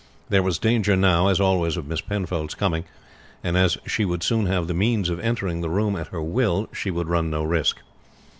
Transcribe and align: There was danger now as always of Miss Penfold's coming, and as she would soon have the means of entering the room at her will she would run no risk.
There 0.29 0.41
was 0.41 0.57
danger 0.57 0.95
now 0.95 1.27
as 1.27 1.39
always 1.39 1.77
of 1.77 1.85
Miss 1.85 2.01
Penfold's 2.01 2.55
coming, 2.55 2.85
and 3.43 3.55
as 3.55 3.77
she 3.85 4.03
would 4.03 4.23
soon 4.23 4.47
have 4.47 4.65
the 4.67 4.73
means 4.73 5.11
of 5.11 5.19
entering 5.19 5.61
the 5.61 5.69
room 5.69 5.95
at 5.95 6.07
her 6.07 6.23
will 6.23 6.67
she 6.73 6.89
would 6.89 7.07
run 7.07 7.29
no 7.29 7.43
risk. 7.43 7.77